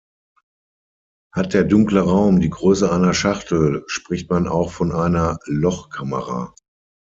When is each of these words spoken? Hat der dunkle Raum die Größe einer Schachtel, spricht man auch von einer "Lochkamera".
Hat 1.31 1.53
der 1.53 1.63
dunkle 1.63 1.99
Raum 2.01 2.39
die 2.39 2.49
Größe 2.49 2.91
einer 2.91 3.13
Schachtel, 3.13 3.83
spricht 3.85 4.31
man 4.31 4.47
auch 4.47 4.71
von 4.71 4.91
einer 4.91 5.37
"Lochkamera". 5.45 6.55